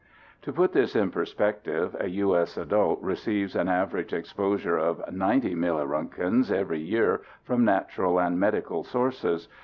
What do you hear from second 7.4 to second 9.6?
from natural and medical sources.